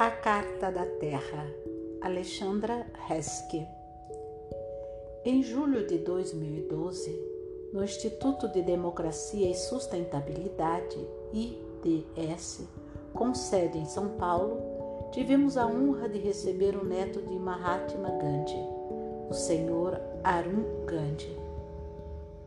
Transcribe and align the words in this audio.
A 0.00 0.10
Carta 0.10 0.72
da 0.72 0.86
Terra, 0.86 1.46
Alexandra 2.00 2.86
Hesque. 3.10 3.68
Em 5.26 5.42
julho 5.42 5.86
de 5.86 5.98
2012, 5.98 7.20
no 7.70 7.84
Instituto 7.84 8.48
de 8.48 8.62
Democracia 8.62 9.50
e 9.50 9.54
Sustentabilidade, 9.54 10.96
IDS, 11.34 12.66
com 13.12 13.34
sede 13.34 13.76
em 13.76 13.84
São 13.84 14.16
Paulo, 14.16 15.10
tivemos 15.12 15.58
a 15.58 15.66
honra 15.66 16.08
de 16.08 16.18
receber 16.18 16.76
o 16.76 16.82
neto 16.82 17.20
de 17.20 17.38
Mahatma 17.38 18.08
Gandhi, 18.08 18.56
o 19.28 19.34
senhor 19.34 20.00
Arun 20.24 20.86
Gandhi. 20.86 21.36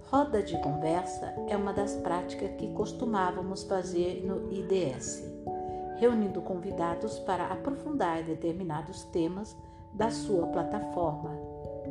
Roda 0.10 0.42
de 0.42 0.60
conversa 0.60 1.32
é 1.48 1.56
uma 1.56 1.72
das 1.72 1.98
práticas 1.98 2.50
que 2.58 2.74
costumávamos 2.74 3.62
fazer 3.62 4.26
no 4.26 4.52
IDS 4.52 5.33
reunindo 6.04 6.42
convidados 6.42 7.18
para 7.20 7.48
aprofundar 7.48 8.24
determinados 8.24 9.04
temas 9.06 9.56
da 9.94 10.12
sua 10.12 10.48
plataforma, 10.48 11.32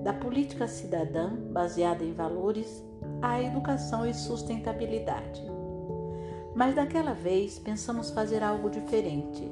da 0.03 0.13
política 0.13 0.69
cidadã 0.69 1.35
baseada 1.35 2.05
em 2.05 2.13
valores 2.13 2.85
à 3.23 3.41
educação 3.41 4.05
e 4.05 4.13
sustentabilidade. 4.13 5.43
Mas 6.55 6.75
daquela 6.75 7.15
vez 7.15 7.59
pensamos 7.59 8.11
fazer 8.11 8.43
algo 8.43 8.69
diferente, 8.69 9.51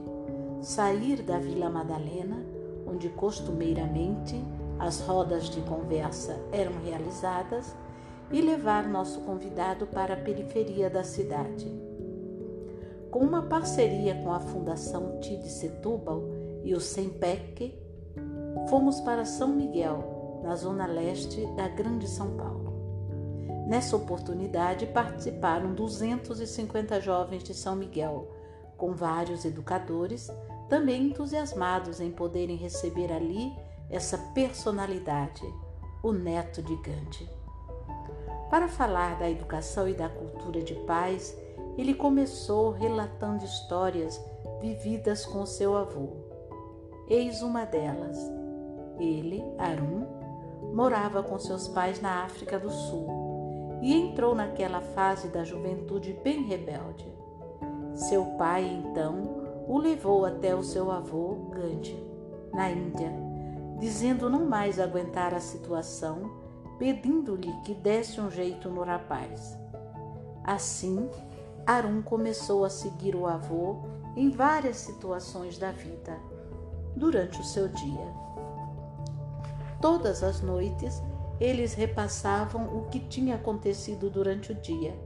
sair 0.61 1.23
da 1.23 1.39
Vila 1.39 1.71
Madalena, 1.71 2.45
onde 2.87 3.09
costumeiramente 3.09 4.39
as 4.79 5.01
rodas 5.01 5.49
de 5.49 5.63
conversa 5.63 6.39
eram 6.53 6.73
realizadas, 6.85 7.75
e 8.31 8.43
levar 8.43 8.87
nosso 8.87 9.23
convidado 9.23 9.87
para 9.87 10.15
a 10.15 10.19
periferia 10.19 10.91
da 10.91 11.03
cidade 11.03 11.90
com 13.11 13.19
uma 13.19 13.43
parceria 13.43 14.15
com 14.23 14.33
a 14.33 14.41
Fundação 14.41 15.19
Tide 15.21 15.49
Setúbal 15.49 16.23
e 16.63 16.75
o 16.75 16.81
SEMPEC, 16.81 17.77
fomos 18.69 19.01
para 19.01 19.25
São 19.25 19.49
Miguel, 19.49 20.41
na 20.45 20.55
zona 20.55 20.87
leste 20.87 21.45
da 21.57 21.69
Grande 21.69 22.09
São 22.09 22.37
Paulo. 22.37 22.71
Nessa 23.67 23.97
oportunidade 23.97 24.87
participaram 24.87 25.75
250 25.75 27.01
jovens 27.01 27.43
de 27.43 27.55
São 27.55 27.77
Miguel, 27.77 28.29
com 28.77 28.93
vários 28.93 29.45
educadores, 29.45 30.31
também 30.69 31.09
entusiasmados 31.09 32.01
em 32.01 32.11
poderem 32.11 32.57
receber 32.57 33.13
ali 33.13 33.53
essa 33.91 34.17
personalidade, 34.35 35.43
o 36.03 36.13
neto 36.13 36.63
de 36.63 36.75
Gandhi. 36.77 37.29
Para 38.49 38.69
falar 38.69 39.19
da 39.19 39.29
educação 39.29 39.89
e 39.89 39.95
da 39.95 40.09
cultura 40.09 40.63
de 40.63 40.75
paz 40.87 41.37
ele 41.77 41.95
começou 41.95 42.71
relatando 42.71 43.45
histórias 43.45 44.23
vividas 44.61 45.25
com 45.25 45.47
seu 45.47 45.77
avô. 45.77 46.09
Eis 47.09 47.43
uma 47.43 47.65
delas. 47.65 48.19
Ele, 48.99 49.43
Arun, 49.59 50.07
morava 50.75 51.23
com 51.23 51.39
seus 51.39 51.67
pais 51.69 52.01
na 52.01 52.25
África 52.25 52.59
do 52.59 52.71
Sul 52.71 53.81
e 53.83 53.95
entrou 53.95 54.35
naquela 54.35 54.81
fase 54.81 55.29
da 55.29 55.43
juventude 55.43 56.13
bem 56.23 56.45
rebelde. 56.45 57.11
Seu 57.95 58.25
pai, 58.37 58.65
então, 58.65 59.41
o 59.67 59.79
levou 59.79 60.25
até 60.25 60.55
o 60.55 60.63
seu 60.63 60.91
avô, 60.91 61.35
Gandhi, 61.51 61.97
na 62.53 62.71
Índia, 62.71 63.13
dizendo 63.79 64.29
não 64.29 64.45
mais 64.45 64.79
aguentar 64.79 65.35
a 65.35 65.41
situação, 65.41 66.31
pedindo-lhe 66.79 67.53
que 67.65 67.75
desse 67.75 68.21
um 68.21 68.31
jeito 68.31 68.69
no 68.69 68.83
rapaz. 68.83 69.59
Assim, 70.45 71.09
Arum 71.71 72.03
começou 72.03 72.65
a 72.65 72.69
seguir 72.69 73.15
o 73.15 73.29
avô 73.29 73.77
em 74.17 74.29
várias 74.29 74.77
situações 74.79 75.57
da 75.57 75.71
vida 75.71 76.19
durante 76.97 77.41
o 77.41 77.45
seu 77.45 77.69
dia. 77.69 78.13
Todas 79.81 80.25
as 80.25 80.41
noites, 80.41 81.01
eles 81.39 81.73
repassavam 81.75 82.77
o 82.77 82.89
que 82.89 82.99
tinha 82.99 83.37
acontecido 83.37 84.11
durante 84.11 84.51
o 84.51 84.55
dia. 84.57 84.99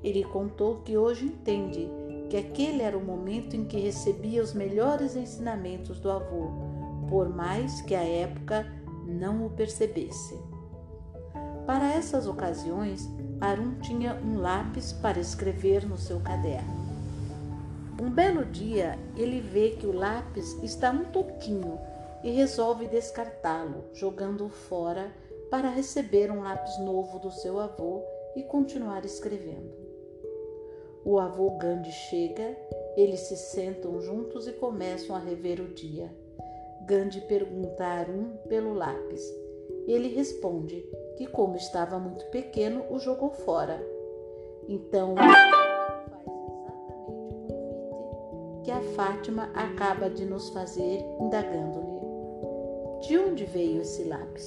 Ele 0.00 0.22
contou 0.22 0.82
que 0.82 0.96
hoje 0.96 1.26
entende 1.26 1.90
que 2.30 2.36
aquele 2.36 2.80
era 2.80 2.96
o 2.96 3.04
momento 3.04 3.56
em 3.56 3.64
que 3.64 3.80
recebia 3.80 4.40
os 4.40 4.54
melhores 4.54 5.16
ensinamentos 5.16 5.98
do 5.98 6.12
avô, 6.12 6.52
por 7.08 7.28
mais 7.28 7.80
que 7.80 7.96
a 7.96 8.04
época 8.04 8.64
não 9.04 9.44
o 9.44 9.50
percebesse. 9.50 10.38
Para 11.66 11.92
essas 11.92 12.28
ocasiões, 12.28 13.10
Arun 13.40 13.78
tinha 13.80 14.14
um 14.14 14.40
lápis 14.40 14.92
para 14.92 15.20
escrever 15.20 15.86
no 15.86 15.96
seu 15.96 16.18
caderno. 16.20 16.88
Um 18.00 18.10
belo 18.10 18.44
dia, 18.44 18.98
ele 19.16 19.40
vê 19.40 19.70
que 19.70 19.86
o 19.86 19.92
lápis 19.92 20.60
está 20.62 20.90
um 20.90 21.04
toquinho 21.04 21.78
e 22.24 22.30
resolve 22.30 22.88
descartá-lo, 22.88 23.84
jogando-o 23.94 24.48
fora 24.48 25.12
para 25.50 25.70
receber 25.70 26.30
um 26.32 26.42
lápis 26.42 26.78
novo 26.78 27.20
do 27.20 27.30
seu 27.30 27.60
avô 27.60 28.02
e 28.34 28.42
continuar 28.42 29.04
escrevendo. 29.04 29.72
O 31.04 31.18
avô 31.18 31.50
Gandhi 31.58 31.92
chega, 31.92 32.56
eles 32.96 33.20
se 33.20 33.36
sentam 33.36 34.00
juntos 34.00 34.48
e 34.48 34.52
começam 34.52 35.14
a 35.14 35.18
rever 35.18 35.60
o 35.60 35.68
dia. 35.68 36.12
Gandhi 36.86 37.20
pergunta 37.20 37.84
a 37.84 38.00
Arun 38.00 38.36
pelo 38.48 38.74
lápis. 38.74 39.22
Ele 39.88 40.08
responde 40.08 40.84
que, 41.16 41.26
como 41.26 41.56
estava 41.56 41.98
muito 41.98 42.26
pequeno, 42.26 42.84
o 42.90 42.98
jogou 42.98 43.30
fora. 43.30 43.82
Então, 44.68 45.14
faz 45.16 45.30
exatamente 45.48 46.26
o 46.26 46.30
convite 47.00 47.48
que 48.64 48.70
a 48.70 48.82
Fátima 48.94 49.50
acaba 49.54 50.10
de 50.10 50.26
nos 50.26 50.50
fazer, 50.50 51.02
indagando-lhe: 51.18 53.06
De 53.08 53.18
onde 53.18 53.46
veio 53.46 53.80
esse 53.80 54.04
lápis? 54.04 54.46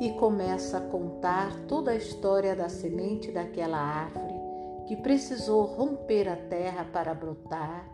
E 0.00 0.10
começa 0.14 0.78
a 0.78 0.80
contar 0.80 1.56
toda 1.68 1.92
a 1.92 1.96
história 1.96 2.56
da 2.56 2.68
semente 2.68 3.30
daquela 3.30 3.78
árvore 3.78 4.34
que 4.88 4.96
precisou 4.96 5.62
romper 5.62 6.28
a 6.28 6.34
terra 6.36 6.84
para 6.92 7.14
brotar, 7.14 7.88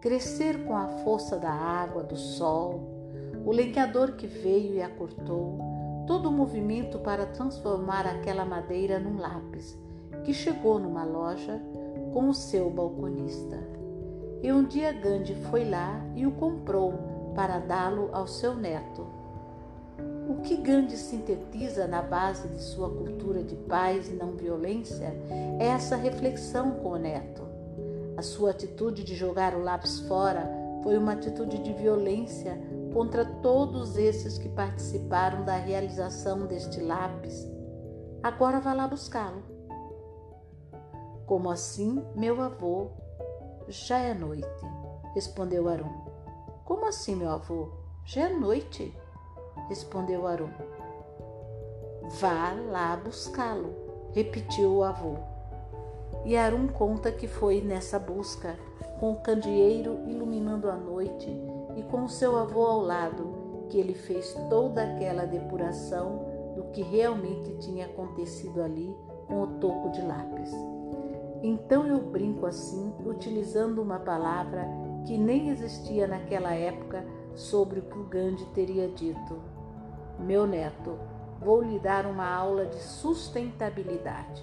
crescer 0.00 0.64
com 0.64 0.76
a 0.76 0.86
força 1.02 1.38
da 1.38 1.50
água, 1.50 2.04
do 2.04 2.16
sol, 2.16 2.93
o 3.44 3.52
lenhador 3.52 4.12
que 4.12 4.26
veio 4.26 4.74
e 4.74 4.82
a 4.82 4.88
cortou, 4.88 5.58
todo 6.06 6.28
o 6.28 6.32
movimento 6.32 6.98
para 6.98 7.26
transformar 7.26 8.06
aquela 8.06 8.44
madeira 8.44 8.98
num 8.98 9.18
lápis, 9.18 9.78
que 10.24 10.32
chegou 10.32 10.78
numa 10.78 11.04
loja 11.04 11.60
com 12.12 12.28
o 12.28 12.34
seu 12.34 12.70
balconista. 12.70 13.58
E 14.42 14.52
um 14.52 14.64
dia 14.64 14.92
Gandhi 14.92 15.34
foi 15.50 15.68
lá 15.68 16.02
e 16.14 16.26
o 16.26 16.32
comprou 16.32 17.32
para 17.34 17.58
dá-lo 17.58 18.08
ao 18.12 18.26
seu 18.26 18.54
neto. 18.54 19.06
O 20.28 20.36
que 20.42 20.56
Gandhi 20.56 20.96
sintetiza 20.96 21.86
na 21.86 22.00
base 22.00 22.48
de 22.48 22.62
sua 22.62 22.88
cultura 22.88 23.42
de 23.42 23.56
paz 23.56 24.08
e 24.08 24.12
não 24.12 24.32
violência 24.32 25.14
é 25.58 25.66
essa 25.66 25.96
reflexão 25.96 26.72
com 26.72 26.90
o 26.90 26.98
neto. 26.98 27.42
A 28.16 28.22
sua 28.22 28.50
atitude 28.50 29.04
de 29.04 29.14
jogar 29.14 29.54
o 29.54 29.62
lápis 29.62 30.00
fora 30.00 30.48
foi 30.82 30.96
uma 30.96 31.12
atitude 31.12 31.58
de 31.58 31.72
violência 31.72 32.58
contra 32.94 33.24
todos 33.24 33.96
esses 33.96 34.38
que 34.38 34.48
participaram 34.48 35.44
da 35.44 35.56
realização 35.56 36.46
deste 36.46 36.80
lápis. 36.80 37.44
Agora 38.22 38.60
vá 38.60 38.72
lá 38.72 38.86
buscá-lo. 38.86 39.42
Como 41.26 41.50
assim, 41.50 42.04
meu 42.14 42.40
avô? 42.40 42.90
Já 43.66 43.98
é 43.98 44.14
noite, 44.14 44.46
respondeu 45.12 45.68
Arum. 45.68 45.90
Como 46.64 46.86
assim, 46.86 47.16
meu 47.16 47.30
avô? 47.30 47.72
Já 48.04 48.28
é 48.28 48.32
noite, 48.32 48.96
respondeu 49.68 50.24
Arum. 50.24 50.52
Vá 52.20 52.52
lá 52.52 52.96
buscá-lo, 52.96 53.74
repetiu 54.14 54.72
o 54.72 54.84
avô. 54.84 55.16
E 56.24 56.36
Arum 56.36 56.68
conta 56.68 57.10
que 57.10 57.26
foi 57.26 57.60
nessa 57.60 57.98
busca, 57.98 58.56
com 59.00 59.10
o 59.10 59.20
candeeiro 59.20 59.98
iluminando 60.06 60.70
a 60.70 60.76
noite 60.76 61.53
e 61.76 61.82
com 61.82 62.08
seu 62.08 62.36
avô 62.36 62.62
ao 62.66 62.80
lado, 62.80 63.66
que 63.68 63.78
ele 63.78 63.94
fez 63.94 64.34
toda 64.48 64.82
aquela 64.82 65.26
depuração 65.26 66.24
do 66.54 66.64
que 66.72 66.82
realmente 66.82 67.56
tinha 67.58 67.86
acontecido 67.86 68.62
ali 68.62 68.94
com 69.26 69.42
o 69.42 69.46
toco 69.58 69.90
de 69.90 70.00
lápis. 70.02 70.52
Então 71.42 71.86
eu 71.86 71.98
brinco 72.00 72.46
assim, 72.46 72.92
utilizando 73.04 73.82
uma 73.82 73.98
palavra 73.98 74.66
que 75.04 75.18
nem 75.18 75.50
existia 75.50 76.06
naquela 76.06 76.54
época 76.54 77.04
sobre 77.34 77.80
o 77.80 77.82
que 77.82 77.98
o 77.98 78.04
Gandhi 78.04 78.46
teria 78.54 78.88
dito. 78.88 79.40
Meu 80.18 80.46
neto, 80.46 80.98
vou 81.40 81.60
lhe 81.60 81.78
dar 81.78 82.06
uma 82.06 82.26
aula 82.26 82.66
de 82.66 82.78
sustentabilidade. 82.78 84.42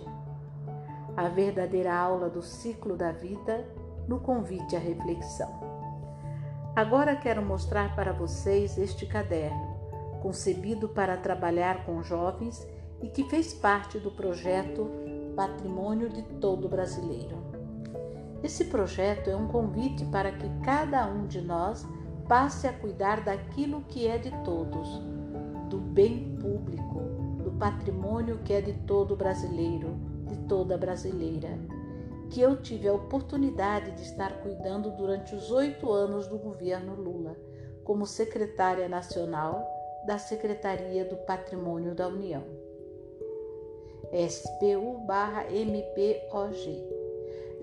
A 1.15 1.27
verdadeira 1.27 1.95
aula 1.95 2.29
do 2.29 2.41
ciclo 2.41 2.95
da 2.95 3.11
vida 3.11 3.65
no 4.07 4.19
convite 4.19 4.75
à 4.75 4.79
reflexão. 4.79 5.70
Agora 6.73 7.17
quero 7.17 7.41
mostrar 7.41 7.93
para 7.97 8.13
vocês 8.13 8.77
este 8.77 9.05
caderno, 9.05 9.75
concebido 10.21 10.87
para 10.87 11.17
trabalhar 11.17 11.85
com 11.85 12.01
jovens 12.01 12.65
e 13.01 13.09
que 13.09 13.25
fez 13.25 13.53
parte 13.53 13.99
do 13.99 14.09
projeto 14.09 14.89
Patrimônio 15.35 16.07
de 16.07 16.21
Todo 16.39 16.69
Brasileiro. 16.69 17.37
Esse 18.41 18.65
projeto 18.65 19.29
é 19.29 19.35
um 19.35 19.49
convite 19.49 20.05
para 20.05 20.31
que 20.31 20.47
cada 20.63 21.05
um 21.07 21.27
de 21.27 21.41
nós 21.41 21.85
passe 22.29 22.65
a 22.65 22.73
cuidar 22.73 23.21
daquilo 23.21 23.81
que 23.81 24.07
é 24.07 24.17
de 24.17 24.31
todos, 24.45 24.87
do 25.69 25.77
bem 25.77 26.37
público, 26.39 27.01
do 27.43 27.51
patrimônio 27.51 28.39
que 28.45 28.53
é 28.53 28.61
de 28.61 28.71
todo 28.71 29.17
brasileiro, 29.17 29.99
de 30.25 30.37
toda 30.47 30.77
brasileira, 30.77 31.49
que 32.31 32.41
eu 32.41 32.59
tive 32.61 32.87
a 32.87 32.93
oportunidade 32.93 33.91
de 33.91 34.01
estar 34.01 34.41
cuidando 34.41 34.89
durante 34.91 35.35
os 35.35 35.51
oito 35.51 35.91
anos 35.91 36.27
do 36.27 36.39
governo 36.39 36.95
Lula, 36.95 37.35
como 37.83 38.07
secretária 38.07 38.89
nacional 38.89 39.63
da 40.07 40.17
Secretaria 40.17 41.05
do 41.05 41.17
Patrimônio 41.17 41.93
da 41.93 42.07
União. 42.07 42.43
SPU/MPOG 44.11 45.01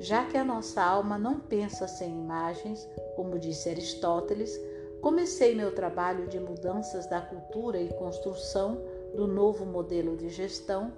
já 0.00 0.24
que 0.26 0.36
a 0.36 0.44
nossa 0.44 0.80
alma 0.80 1.18
não 1.18 1.40
pensa 1.40 1.88
sem 1.88 2.10
imagens, 2.10 2.88
como 3.16 3.38
disse 3.38 3.68
Aristóteles, 3.68 4.56
comecei 5.00 5.56
meu 5.56 5.74
trabalho 5.74 6.28
de 6.28 6.38
mudanças 6.38 7.06
da 7.06 7.20
cultura 7.20 7.80
e 7.80 7.92
construção 7.94 8.80
do 9.16 9.26
novo 9.26 9.66
modelo 9.66 10.16
de 10.16 10.28
gestão 10.28 10.92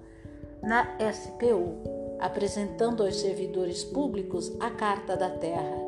na 0.63 0.99
SPU, 1.11 2.00
apresentando 2.21 3.03
aos 3.03 3.17
servidores 3.17 3.83
públicos 3.83 4.53
a 4.61 4.71
Carta 4.71 5.17
da 5.17 5.31
Terra, 5.31 5.79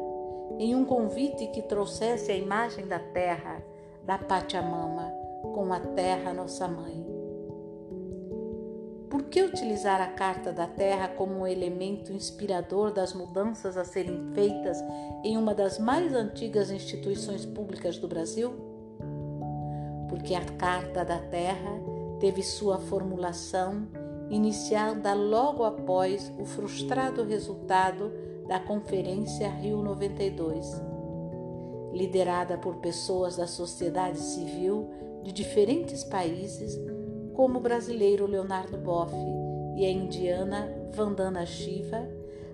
em 0.58 0.75
um 0.75 0.84
convite 0.84 1.46
que 1.49 1.62
trouxesse 1.62 2.32
a 2.32 2.37
imagem 2.37 2.87
da 2.87 2.99
terra, 2.99 3.62
da 4.05 4.19
Pachamama, 4.19 5.12
com 5.55 5.73
a 5.73 5.81
terra 5.81 6.32
nossa 6.32 6.67
mãe. 6.67 7.23
Por 9.11 9.25
que 9.25 9.43
utilizar 9.43 10.00
a 10.00 10.06
Carta 10.06 10.52
da 10.52 10.67
Terra 10.67 11.08
como 11.08 11.40
um 11.40 11.46
elemento 11.46 12.12
inspirador 12.12 12.90
das 12.90 13.12
mudanças 13.12 13.76
a 13.76 13.85
serem 13.85 14.32
feitas 14.32 14.82
em 15.23 15.37
uma 15.37 15.55
das 15.55 15.78
mais 15.78 16.14
antigas 16.14 16.70
instituições 16.70 17.44
públicas 17.44 17.99
do 17.99 18.08
Brasil? 18.08 18.55
Porque 20.08 20.35
a 20.35 20.44
Carta 20.56 21.05
da 21.05 21.19
Terra 21.19 21.78
teve 22.20 22.43
sua 22.43 22.78
formulação 22.78 23.87
iniciada 24.32 25.12
logo 25.12 25.62
após 25.62 26.32
o 26.38 26.46
frustrado 26.46 27.23
resultado 27.23 28.11
da 28.49 28.58
Conferência 28.58 29.46
Rio 29.50 29.82
92, 29.82 30.82
liderada 31.93 32.56
por 32.56 32.76
pessoas 32.76 33.37
da 33.37 33.46
sociedade 33.46 34.19
civil 34.19 34.88
de 35.23 35.32
diferentes 35.32 36.02
países 36.02 36.81
como 37.34 37.58
o 37.58 37.62
brasileiro 37.62 38.26
Leonardo 38.26 38.79
Boff 38.79 39.14
e 39.76 39.84
a 39.84 39.90
indiana 39.90 40.73
Vandana 40.93 41.44
Shiva, 41.44 42.08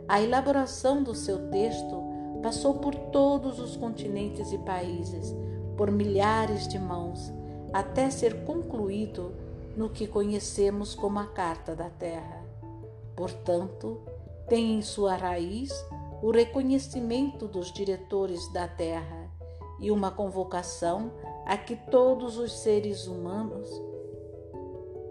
a 0.09 0.21
elaboração 0.21 1.01
do 1.01 1.15
seu 1.15 1.49
texto 1.49 2.03
passou 2.43 2.75
por 2.75 2.95
todos 2.95 3.61
os 3.61 3.77
continentes 3.77 4.53
e 4.53 4.59
países, 4.59 5.33
por 5.77 5.93
milhares 5.93 6.67
de 6.67 6.79
mãos, 6.79 7.33
até 7.73 8.11
ser 8.11 8.45
concluído 8.45 9.33
no 9.79 9.89
que 9.89 10.07
conhecemos 10.07 10.95
como 10.95 11.19
a 11.19 11.27
Carta 11.27 11.75
da 11.75 11.89
Terra. 11.89 12.45
Portanto, 13.17 14.03
tem 14.47 14.75
em 14.75 14.83
sua 14.83 15.17
raiz 15.17 15.73
o 16.23 16.31
reconhecimento 16.31 17.49
dos 17.49 17.73
diretores 17.73 18.53
da 18.53 18.69
Terra 18.69 19.31
e 19.81 19.91
uma 19.91 20.11
convocação 20.11 21.13
a 21.47 21.57
que 21.57 21.77
todos 21.77 22.37
os 22.37 22.53
seres 22.53 23.07
humanos 23.07 23.71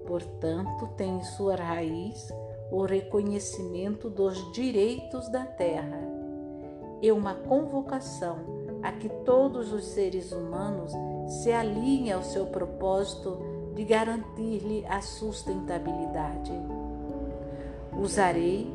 Portanto, 0.08 0.88
tem 0.96 1.18
em 1.18 1.24
sua 1.24 1.56
raiz 1.56 2.34
o 2.72 2.84
reconhecimento 2.84 4.10
dos 4.10 4.52
direitos 4.54 5.30
da 5.30 5.46
terra 5.46 6.00
e 7.02 7.12
uma 7.12 7.36
convocação 7.36 8.38
a 8.82 8.94
que 8.94 9.10
todos 9.26 9.74
os 9.74 9.84
seres 9.84 10.32
humanos 10.32 10.94
se 11.28 11.52
alinhem 11.52 12.14
ao 12.14 12.24
seu 12.24 12.46
propósito 12.48 13.57
de 13.78 13.84
garantir-lhe 13.84 14.84
a 14.88 15.02
sustentabilidade. 15.02 16.52
Usarei 17.96 18.74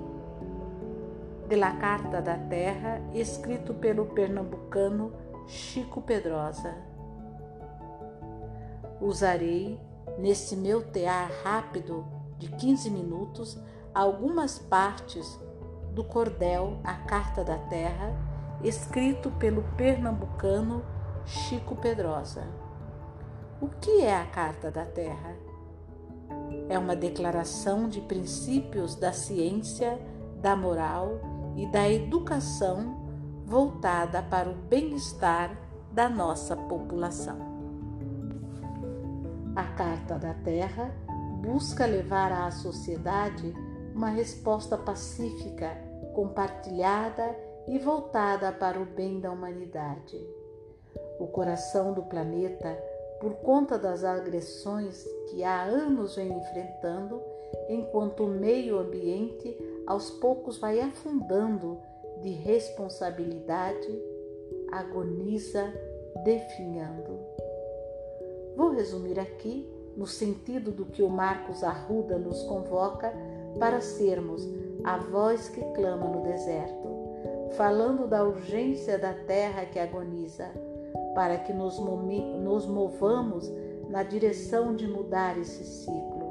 de 1.49 1.57
la 1.57 1.73
Carta 1.73 2.23
da 2.23 2.39
Terra, 2.39 3.01
escrito 3.13 3.75
pelo 3.75 4.07
pernambucano 4.07 5.13
Chico 5.49 6.01
Pedrosa. 6.01 6.77
Usarei 9.01 9.81
nesse 10.19 10.55
meu 10.55 10.85
tear 10.85 11.33
rápido 11.43 12.07
de 12.39 12.49
15 12.53 12.89
minutos, 12.89 13.61
algumas 13.93 14.61
partes 14.61 15.37
do 15.91 16.05
cordel 16.05 16.79
A 16.85 16.95
Carta 16.95 17.43
da 17.43 17.59
Terra, 17.59 18.15
escrito 18.63 19.33
pelo 19.33 19.65
pernambucano 19.77 20.85
Chico 21.25 21.75
Pedrosa. 21.75 22.47
O 23.63 23.69
que 23.69 24.01
é 24.01 24.13
a 24.13 24.27
Carta 24.27 24.73
da 24.73 24.85
Terra? 24.85 25.37
É 26.69 26.77
uma 26.77 26.97
declaração 26.97 27.89
de 27.89 28.01
princípios 28.01 28.97
da 28.97 29.13
ciência, 29.13 30.01
da 30.41 30.57
moral 30.57 31.21
e 31.55 31.65
da 31.69 31.89
educação 31.89 33.01
voltada 33.47 34.21
para 34.21 34.51
o 34.51 34.55
bem-estar 34.55 35.57
da 35.93 36.09
nossa 36.09 36.57
população. 36.57 37.39
A 39.55 39.63
Carta 39.77 40.19
da 40.19 40.35
Terra 40.35 40.93
busca 41.41 41.87
levar 41.87 42.33
à 42.33 42.51
sociedade 42.51 43.55
uma 43.95 44.09
resposta 44.09 44.77
pacífica, 44.77 45.71
compartilhada 46.17 47.33
e 47.69 47.79
voltada 47.79 48.51
para 48.51 48.81
o 48.81 48.85
bem 48.85 49.21
da 49.21 49.31
humanidade. 49.31 50.19
O 51.21 51.29
coração 51.29 51.93
do 51.93 52.03
planeta, 52.03 52.77
por 53.23 53.35
conta 53.37 53.79
das 53.79 54.03
agressões 54.03 55.07
que 55.31 55.45
há 55.45 55.63
anos 55.63 56.17
vem 56.17 56.37
enfrentando, 56.37 57.23
enquanto 57.69 58.25
o 58.25 58.29
meio 58.29 58.81
ambiente 58.81 59.57
aos 59.87 60.11
poucos 60.11 60.59
vai 60.59 60.81
afundando 60.81 61.79
de 62.21 62.31
responsabilidade, 62.31 63.97
agoniza, 64.73 65.73
definhando. 66.25 67.21
Vou 68.57 68.71
resumir 68.71 69.21
aqui, 69.21 69.73
no 69.97 70.07
sentido 70.07 70.73
do 70.73 70.87
que 70.87 71.01
o 71.01 71.09
Marcos 71.09 71.63
Arruda 71.63 72.19
nos 72.19 72.43
convoca 72.43 73.15
para 73.57 73.81
sermos 73.81 74.49
a 74.83 74.99
voz 74.99 75.49
que 75.49 75.61
clama 75.75 76.09
no 76.09 76.23
deserto, 76.23 76.89
falando 77.53 78.09
da 78.09 78.25
urgência 78.25 78.99
da 78.99 79.15
terra 79.15 79.65
que 79.67 79.79
agoniza, 79.79 80.51
para 81.15 81.39
que 81.39 81.53
nos, 81.53 81.79
nos 81.79 82.67
movamos 82.67 83.51
na 83.89 84.03
direção 84.03 84.75
de 84.75 84.87
mudar 84.87 85.39
esse 85.39 85.65
ciclo. 85.65 86.23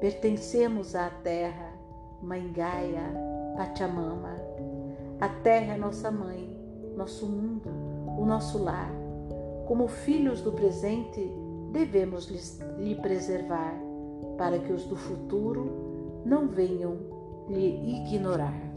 Pertencemos 0.00 0.94
à 0.94 1.10
terra, 1.10 1.72
Mãe 2.22 2.52
Gaia, 2.52 3.12
Pachamama. 3.56 4.34
A 5.20 5.28
terra 5.28 5.74
é 5.74 5.78
nossa 5.78 6.10
mãe, 6.10 6.50
nosso 6.96 7.26
mundo, 7.26 7.70
o 8.18 8.24
nosso 8.24 8.62
lar 8.62 9.04
como 9.66 9.88
filhos 9.88 10.42
do 10.42 10.52
presente, 10.52 11.20
devemos 11.72 12.28
lhe 12.78 12.94
preservar, 12.96 13.74
para 14.36 14.58
que 14.58 14.72
os 14.72 14.84
do 14.84 14.96
futuro 14.96 16.22
não 16.24 16.48
venham 16.48 16.98
lhe 17.48 18.02
ignorar. 18.02 18.73